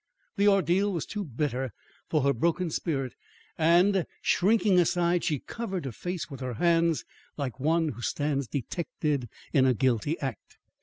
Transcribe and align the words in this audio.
The 0.35 0.47
ordeal 0.47 0.91
was 0.91 1.05
too 1.05 1.23
bitter 1.23 1.69
for 2.09 2.23
her 2.23 2.33
broken 2.33 2.71
spirit 2.71 3.13
and, 3.55 4.07
shrinking 4.23 4.79
aside, 4.79 5.23
she 5.23 5.37
covered 5.37 5.85
her 5.85 5.91
face 5.91 6.27
with 6.27 6.39
her 6.39 6.55
hands 6.55 7.05
like 7.37 7.59
one 7.59 7.89
who 7.89 8.01
stands 8.01 8.47
detected 8.47 9.29
in 9.53 9.67
a 9.67 9.75
guilty 9.75 10.19
act. 10.19 10.57